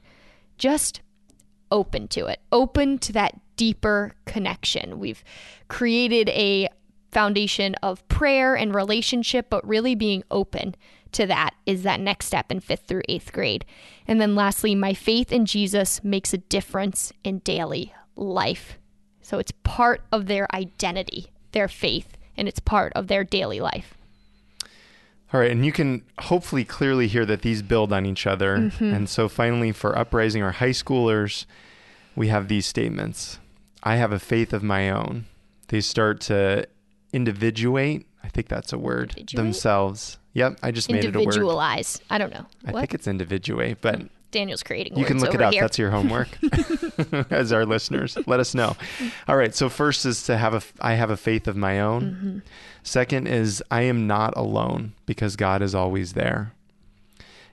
Just 0.57 1.01
open 1.71 2.07
to 2.09 2.27
it. 2.27 2.41
Open 2.53 2.99
to 2.99 3.13
that 3.15 3.41
deeper 3.57 4.15
connection. 4.25 5.01
We've 5.01 5.25
created 5.69 6.29
a 6.29 6.69
foundation 7.11 7.75
of 7.77 8.07
prayer 8.09 8.55
and 8.55 8.75
relationship, 8.75 9.49
but 9.51 9.67
really 9.67 9.95
being 9.95 10.23
open 10.31 10.75
to 11.13 11.27
that 11.27 11.55
is 11.65 11.83
that 11.83 12.01
next 12.01 12.27
step 12.27 12.51
in 12.53 12.61
fifth 12.61 12.85
through 12.87 13.03
eighth 13.09 13.33
grade. 13.33 13.65
And 14.07 14.21
then 14.21 14.35
lastly, 14.35 14.75
my 14.75 14.95
faith 14.95 15.33
in 15.33 15.47
Jesus 15.47 16.03
makes 16.05 16.35
a 16.35 16.39
difference 16.39 17.13
in 17.25 17.39
daily 17.41 17.95
life. 18.17 18.79
So 19.23 19.39
it's 19.39 19.53
part 19.65 20.03
of 20.13 20.27
their 20.27 20.47
identity, 20.55 21.33
their 21.53 21.69
faith, 21.69 22.17
and 22.37 22.47
it's 22.47 22.61
part 22.61 22.93
of 22.95 23.09
their 23.09 23.25
daily 23.25 23.61
life. 23.61 23.95
All 25.33 25.41
right, 25.41 25.51
and 25.51 25.67
you 25.67 25.73
can 25.73 26.05
hopefully 26.21 26.65
clearly 26.65 27.09
hear 27.09 27.27
that 27.27 27.43
these 27.43 27.63
build 27.63 27.93
on 27.93 28.07
each 28.07 28.27
other. 28.27 28.59
Mm-hmm. 28.59 28.95
And 28.95 29.09
so 29.09 29.29
finally, 29.29 29.73
for 29.73 29.99
Uprising, 29.99 30.43
our 30.43 30.53
high 30.53 30.71
schoolers, 30.71 31.47
we 32.15 32.29
have 32.29 32.49
these 32.49 32.67
statements 32.67 33.39
I 33.83 33.97
have 33.97 34.11
a 34.11 34.19
faith 34.19 34.53
of 34.53 34.63
my 34.63 34.91
own. 34.91 35.27
They 35.69 35.81
start 35.81 36.21
to 36.23 36.67
individuate. 37.17 38.07
I 38.23 38.29
think 38.29 38.49
that's 38.49 38.73
a 38.73 38.79
word. 38.79 39.27
Themselves. 39.35 40.19
Yep, 40.35 40.59
I 40.63 40.71
just 40.71 40.91
made 40.91 41.05
it 41.05 41.17
a 41.17 41.19
word. 41.19 41.25
Individualize. 41.25 42.01
I 42.11 42.19
don't 42.19 42.33
know. 42.33 42.45
I 42.67 42.73
think 42.73 42.93
it's 42.93 43.07
individuate, 43.07 43.79
but 43.81 44.03
Daniel's 44.31 44.63
creating. 44.63 44.99
You 44.99 45.07
can 45.07 45.19
look 45.19 45.35
it 45.35 45.41
up. 45.41 45.53
Here. 45.53 45.63
That's 45.63 45.79
your 45.79 45.91
homework. 45.91 46.29
As 47.31 47.53
our 47.53 47.65
listeners, 47.65 48.19
let 48.27 48.39
us 48.39 48.55
know. 48.55 48.77
All 49.27 49.37
right. 49.37 49.55
So 49.55 49.69
first 49.69 50.05
is 50.05 50.25
to 50.25 50.37
have 50.37 50.55
a. 50.55 50.63
I 50.81 50.95
have 50.95 51.11
a 51.11 51.17
faith 51.17 51.49
of 51.49 51.57
my 51.57 51.81
own. 51.81 52.03
Mm-hmm. 52.03 52.39
Second 52.83 53.27
is 53.27 53.65
I 53.71 53.83
am 53.83 54.07
not 54.07 54.37
alone 54.37 54.93
because 55.07 55.37
God 55.37 55.63
is 55.63 55.75
always 55.75 56.13
there. 56.13 56.53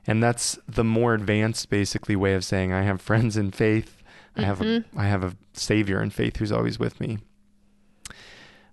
And 0.05 0.21
that's 0.21 0.59
the 0.67 0.83
more 0.83 1.13
advanced, 1.13 1.69
basically, 1.69 2.15
way 2.15 2.33
of 2.33 2.43
saying 2.43 2.73
I 2.73 2.83
have 2.83 3.01
friends 3.01 3.37
in 3.37 3.51
faith. 3.51 4.03
I 4.35 4.41
have 4.41 4.61
a, 4.61 4.63
mm-hmm. 4.63 4.99
I 4.99 5.05
have 5.05 5.23
a 5.23 5.35
savior 5.53 6.01
in 6.01 6.09
faith 6.09 6.37
who's 6.37 6.51
always 6.51 6.77
with 6.77 6.99
me. 6.99 7.19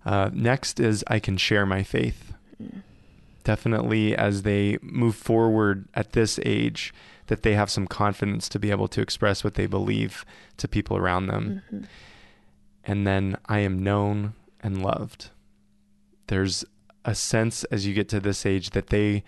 Uh, 0.05 0.31
next 0.33 0.81
is 0.81 1.05
I 1.07 1.19
can 1.19 1.37
share 1.37 1.67
my 1.67 1.83
faith. 1.83 2.33
Mm. 2.63 2.83
Definitely, 3.45 4.17
as 4.17 4.43
they 4.43 4.79
move 4.83 5.17
forward 5.17 5.89
at 5.95 6.13
this 6.13 6.39
age, 6.45 6.93
that 7.27 7.43
they 7.43 7.55
have 7.55 7.71
some 7.71 7.87
confidence 7.87 8.49
to 8.49 8.59
be 8.59 8.71
able 8.71 8.89
to 8.89 9.01
express 9.01 9.45
what 9.45 9.55
they 9.55 9.67
believe 9.67 10.25
to 10.57 10.69
people 10.69 10.97
around 10.97 11.27
them. 11.27 11.63
Mm-hmm. 11.67 11.85
And 12.85 13.07
then 13.07 13.37
I 13.47 13.61
am 13.61 13.83
known 13.83 14.35
and 14.63 14.83
loved. 14.83 15.31
There's 16.27 16.65
a 17.05 17.15
sense 17.15 17.65
as 17.65 17.87
you 17.87 17.95
get 17.95 18.09
to 18.11 18.21
this 18.21 18.45
age 18.45 18.71
that 18.71 18.89
they 18.89 19.23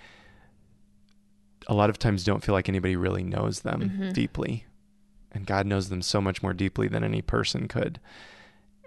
a 1.69 1.75
lot 1.75 1.91
of 1.91 1.99
times 1.99 2.25
don't 2.25 2.43
feel 2.43 2.55
like 2.55 2.69
anybody 2.69 2.97
really 2.97 3.23
knows 3.23 3.61
them 3.61 3.81
mm-hmm. 3.83 4.13
deeply. 4.13 4.67
And 5.31 5.47
God 5.47 5.65
knows 5.65 5.89
them 5.89 6.03
so 6.03 6.21
much 6.21 6.43
more 6.43 6.53
deeply 6.53 6.89
than 6.89 7.05
any 7.05 7.23
person 7.23 7.69
could 7.69 8.01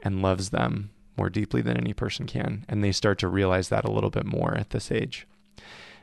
and 0.04 0.22
loves 0.22 0.50
them 0.50 0.92
more 1.18 1.30
deeply 1.30 1.62
than 1.62 1.78
any 1.78 1.94
person 1.94 2.26
can. 2.26 2.66
And 2.68 2.84
they 2.84 2.92
start 2.92 3.20
to 3.20 3.28
realize 3.28 3.70
that 3.70 3.86
a 3.86 3.92
little 3.92 4.10
bit 4.10 4.26
more 4.26 4.56
at 4.56 4.72
this 4.72 4.92
age. 4.92 5.28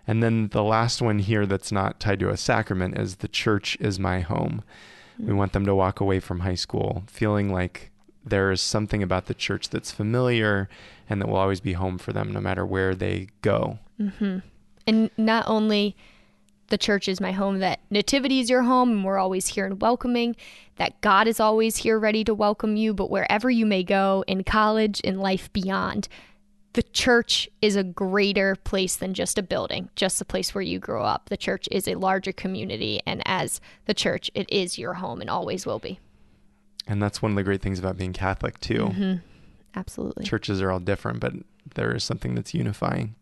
And 0.07 0.23
then 0.23 0.49
the 0.49 0.65
last 0.65 1.01
one 1.01 1.21
here 1.21 1.47
that's 1.47 1.71
not 1.71 2.01
tied 2.01 2.21
to 2.21 2.31
a 2.31 2.37
sacrament 2.37 2.99
is 2.99 3.17
the 3.17 3.29
church 3.29 3.77
is 3.81 3.99
my 3.99 4.21
home. 4.21 4.63
We 5.19 5.33
want 5.33 5.53
them 5.53 5.67
to 5.67 5.75
walk 5.75 6.01
away 6.01 6.19
from 6.19 6.41
high 6.41 6.57
school 6.57 7.05
feeling 7.07 7.53
like 7.53 7.91
there 8.25 8.51
is 8.51 8.61
something 8.61 9.03
about 9.03 9.27
the 9.27 9.35
church 9.35 9.69
that's 9.69 9.93
familiar 9.93 10.69
and 11.09 11.21
that 11.21 11.29
will 11.29 11.37
always 11.37 11.61
be 11.61 11.75
home 11.75 11.99
for 11.99 12.13
them 12.13 12.33
no 12.33 12.41
matter 12.41 12.65
where 12.65 12.95
they 12.95 13.29
go. 13.43 13.79
Mm-hmm. 14.01 14.39
And 14.87 15.11
not 15.17 15.47
only 15.47 15.97
the 16.73 16.79
church 16.79 17.07
is 17.07 17.21
my 17.21 17.33
home, 17.33 17.59
that 17.59 17.81
nativity 17.91 18.41
is 18.41 18.49
your 18.49 18.63
home, 18.63 18.91
and 18.91 19.05
we're 19.05 19.19
always 19.19 19.49
here 19.49 19.67
and 19.67 19.83
welcoming, 19.83 20.35
that 20.77 20.99
God 21.03 21.29
is 21.29 21.39
always 21.39 21.77
here 21.77 21.99
ready 21.99 22.25
to 22.25 22.33
welcome 22.33 22.77
you, 22.77 22.95
but 22.95 23.11
wherever 23.11 23.51
you 23.51 23.67
may 23.67 23.83
go 23.83 24.25
in 24.27 24.43
college, 24.43 24.99
in 25.01 25.19
life 25.19 25.53
beyond, 25.53 26.09
the 26.73 26.83
church 26.83 27.47
is 27.61 27.77
a 27.77 27.85
greater 27.85 28.57
place 28.57 28.97
than 28.97 29.13
just 29.13 29.37
a 29.37 29.43
building, 29.43 29.91
just 29.97 30.19
the 30.19 30.25
place 30.25 30.55
where 30.55 30.63
you 30.63 30.79
grow 30.79 31.05
up. 31.05 31.29
The 31.29 31.37
church 31.37 31.69
is 31.71 31.87
a 31.87 31.97
larger 31.97 32.33
community, 32.33 33.03
and 33.07 33.21
as 33.27 33.61
the 33.85 33.93
church, 33.93 34.31
it 34.35 34.51
is 34.51 34.79
your 34.79 34.95
home 34.95 35.21
and 35.21 35.29
always 35.29 35.67
will 35.67 35.79
be. 35.79 36.01
And 36.87 37.03
that's 37.03 37.21
one 37.21 37.33
of 37.33 37.37
the 37.37 37.43
great 37.43 37.61
things 37.61 37.79
about 37.79 37.99
being 37.99 38.15
Catholic, 38.15 38.59
too. 38.61 38.87
Mm-hmm. 38.87 39.15
Absolutely. 39.75 40.25
Churches 40.25 40.63
are 40.63 40.71
all 40.71 40.81
different, 40.81 41.21
but 41.21 41.35
there 41.75 41.95
is 41.95 42.03
something 42.03 42.35
that's 42.35 42.55
unifying. 42.55 43.15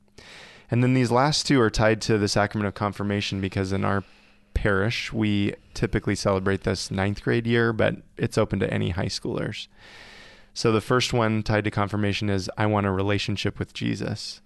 And 0.71 0.83
then 0.83 0.95
these 0.95 1.11
last 1.11 1.47
two 1.47 1.61
are 1.61 1.71
tied 1.71 2.01
to 2.03 2.19
the 2.19 2.29
sacrament 2.29 2.69
of 2.69 2.75
confirmation 2.75 3.41
because 3.41 3.73
in 3.73 3.85
our 3.85 4.05
parish, 4.55 5.13
we 5.13 5.55
typically 5.75 6.15
celebrate 6.15 6.63
this 6.63 6.91
ninth 6.91 7.23
grade 7.23 7.47
year, 7.47 7.73
but 7.73 7.97
it's 8.17 8.39
open 8.39 8.61
to 8.61 8.73
any 8.73 8.91
high 8.91 9.07
schoolers. 9.07 9.67
So 10.55 10.73
the 10.73 10.81
first 10.81 11.13
one 11.13 11.43
tied 11.43 11.65
to 11.65 11.71
confirmation 11.71 12.29
is 12.29 12.51
I 12.57 12.67
want 12.67 12.87
a 12.87 12.91
relationship 12.91 13.59
with 13.59 13.73
Jesus. 13.73 14.41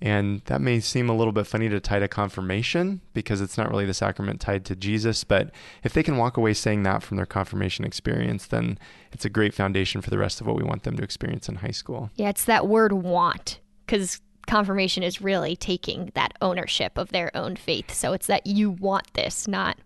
And 0.00 0.42
that 0.46 0.60
may 0.60 0.80
seem 0.80 1.08
a 1.08 1.16
little 1.16 1.32
bit 1.32 1.46
funny 1.46 1.68
to 1.68 1.80
tie 1.80 1.98
to 1.98 2.08
confirmation 2.08 3.00
because 3.14 3.40
it's 3.40 3.56
not 3.56 3.70
really 3.70 3.86
the 3.86 3.94
sacrament 3.94 4.40
tied 4.40 4.64
to 4.66 4.76
Jesus. 4.76 5.24
But 5.24 5.50
if 5.82 5.92
they 5.92 6.02
can 6.02 6.16
walk 6.16 6.36
away 6.36 6.52
saying 6.52 6.82
that 6.82 7.02
from 7.02 7.16
their 7.16 7.26
confirmation 7.26 7.84
experience, 7.84 8.46
then 8.46 8.78
it's 9.12 9.24
a 9.24 9.30
great 9.30 9.54
foundation 9.54 10.00
for 10.00 10.10
the 10.10 10.18
rest 10.18 10.40
of 10.40 10.46
what 10.46 10.56
we 10.56 10.64
want 10.64 10.82
them 10.82 10.96
to 10.96 11.02
experience 11.02 11.48
in 11.48 11.56
high 11.56 11.70
school. 11.70 12.10
Yeah, 12.16 12.28
it's 12.28 12.44
that 12.44 12.66
word 12.66 12.92
want 12.92 13.60
because 13.86 14.20
confirmation 14.46 15.02
is 15.02 15.20
really 15.20 15.56
taking 15.56 16.10
that 16.14 16.34
ownership 16.40 16.98
of 16.98 17.10
their 17.10 17.30
own 17.36 17.56
faith. 17.56 17.92
So 17.92 18.12
it's 18.12 18.26
that 18.26 18.46
you 18.46 18.70
want 18.70 19.12
this, 19.14 19.48
not 19.48 19.78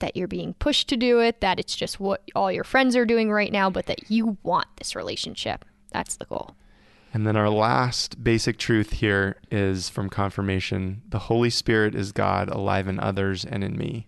that 0.00 0.16
you're 0.16 0.28
being 0.28 0.54
pushed 0.54 0.88
to 0.88 0.96
do 0.96 1.20
it, 1.20 1.40
that 1.40 1.58
it's 1.58 1.74
just 1.74 2.00
what 2.00 2.22
all 2.34 2.52
your 2.52 2.64
friends 2.64 2.96
are 2.96 3.04
doing 3.04 3.30
right 3.30 3.52
now, 3.52 3.68
but 3.70 3.86
that 3.86 4.10
you 4.10 4.38
want 4.42 4.66
this 4.76 4.94
relationship. 4.94 5.64
That's 5.92 6.16
the 6.16 6.24
goal. 6.24 6.54
And 7.12 7.26
then 7.26 7.36
our 7.36 7.48
last 7.48 8.22
basic 8.22 8.58
truth 8.58 8.92
here 8.94 9.36
is 9.50 9.88
from 9.88 10.10
confirmation 10.10 11.02
the 11.08 11.18
Holy 11.20 11.50
Spirit 11.50 11.94
is 11.94 12.12
God 12.12 12.50
alive 12.50 12.86
in 12.86 13.00
others 13.00 13.44
and 13.44 13.64
in 13.64 13.76
me, 13.76 14.06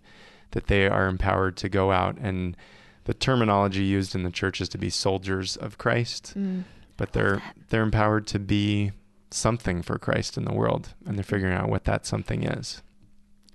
that 0.51 0.67
they 0.67 0.87
are 0.87 1.09
empowered 1.09 1.57
to 1.59 1.69
go 1.69 1.93
out. 1.93 2.19
And 2.19 2.57
the 3.05 3.15
terminology 3.15 3.85
used 3.85 4.15
in 4.15 4.23
the 4.23 4.31
church 4.31 4.61
is 4.61 4.69
to 4.71 4.79
be 4.79 4.91
soldiers 4.91 5.57
of 5.57 5.79
Christ, 5.79 6.35
mm, 6.37 6.65
but 6.97 7.13
they're, 7.13 7.43
they're 7.71 7.83
empowered 7.83 8.27
to 8.29 8.39
be 8.39 8.93
something 9.31 9.83
for 9.83 9.99
Christ 9.99 10.37
in 10.37 10.45
the 10.45 10.55
world, 10.55 10.95
and 11.07 11.17
they're 11.17 11.25
figuring 11.25 11.55
out 11.55 11.69
what 11.69 11.85
that 11.85 12.07
something 12.07 12.45
is. 12.45 12.83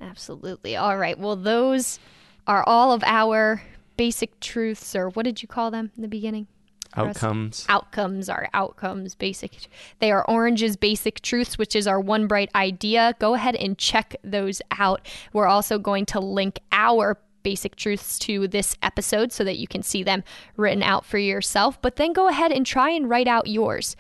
Absolutely. 0.01 0.75
All 0.75 0.98
right. 0.98 1.17
Well, 1.17 1.36
those 1.36 2.00
are 2.48 2.63
all 2.67 2.91
of 2.91 3.03
our 3.03 3.62
basic 3.98 4.39
truths, 4.39 4.96
or 4.96 5.10
what 5.10 5.24
did 5.24 5.41
you 5.41 5.48
call 5.48 5.72
them 5.72 5.91
in 5.96 6.01
the 6.01 6.08
beginning? 6.08 6.48
Outcomes. 6.98 7.65
Outcomes 7.67 8.29
are 8.29 8.48
outcomes, 8.53 9.15
basic. 9.15 9.67
They 10.00 10.12
are 10.12 10.24
Orange's 10.29 10.77
basic 10.77 11.22
truths, 11.22 11.58
which 11.58 11.75
is 11.75 11.88
our 11.88 12.00
one 12.00 12.27
bright 12.27 12.50
idea. 12.55 13.15
Go 13.20 13.34
ahead 13.34 13.55
and 13.55 13.77
check 13.77 14.15
those 14.24 14.62
out. 14.72 15.05
We're 15.34 15.48
also 15.48 15.77
going 15.77 16.05
to 16.08 16.20
link 16.22 16.60
our 16.72 17.17
basic 17.45 17.75
truths 17.75 18.17
to 18.17 18.47
this 18.47 18.75
episode 18.81 19.31
so 19.31 19.43
that 19.43 19.57
you 19.57 19.67
can 19.67 19.83
see 19.83 20.01
them 20.01 20.23
written 20.57 20.81
out 20.81 21.05
for 21.05 21.19
yourself. 21.19 21.79
But 21.79 21.95
then 21.95 22.11
go 22.11 22.27
ahead 22.27 22.51
and 22.51 22.65
try 22.65 22.89
and 22.89 23.07
write 23.07 23.27
out 23.27 23.45
yours. 23.45 23.95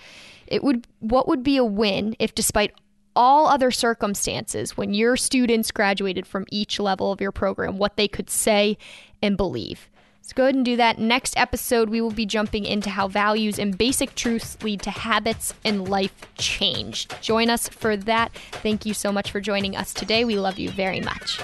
It 0.47 0.63
would 0.63 0.87
what 0.99 1.27
would 1.27 1.43
be 1.43 1.57
a 1.57 1.63
win 1.63 2.15
if 2.17 2.33
despite 2.33 2.73
all 3.15 3.47
other 3.47 3.69
circumstances 3.69 4.75
when 4.75 4.93
your 4.95 5.15
students 5.15 5.71
graduated 5.71 6.25
from 6.25 6.45
each 6.51 6.79
level 6.79 7.11
of 7.11 7.21
your 7.21 7.31
program 7.31 7.77
what 7.77 7.97
they 7.97 8.07
could 8.07 8.29
say 8.29 8.77
and 9.21 9.37
believe. 9.37 9.89
So 10.21 10.33
go 10.35 10.43
ahead 10.45 10.55
and 10.55 10.65
do 10.65 10.75
that. 10.77 10.97
Next 10.97 11.37
episode, 11.37 11.89
we 11.91 12.01
will 12.01 12.09
be 12.09 12.25
jumping 12.25 12.65
into 12.65 12.89
how 12.89 13.07
values 13.07 13.59
and 13.59 13.77
basic 13.77 14.15
truths 14.15 14.57
lead 14.63 14.81
to 14.81 14.89
habits 14.89 15.53
and 15.63 15.87
life 15.87 16.25
change. 16.39 17.07
Join 17.21 17.51
us 17.51 17.69
for 17.69 17.95
that. 17.95 18.33
Thank 18.63 18.87
you 18.87 18.95
so 18.95 19.11
much 19.11 19.29
for 19.29 19.39
joining 19.39 19.75
us 19.75 19.93
today. 19.93 20.25
We 20.25 20.39
love 20.39 20.57
you 20.57 20.71
very 20.71 20.99
much. 20.99 21.39